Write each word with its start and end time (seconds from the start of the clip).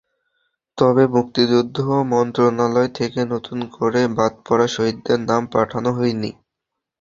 তবে 0.77 1.03
মুক্তিযুদ্ধ 1.15 1.77
মন্ত্রণালয় 2.11 2.89
থেকে 2.95 3.19
নতুন 3.33 3.59
করে 3.75 4.01
বাদপড়া 4.17 4.67
শহীদদের 4.67 5.19
নাম 5.29 5.43
পাঠানো 5.53 5.89
হয়নি। 5.97 6.31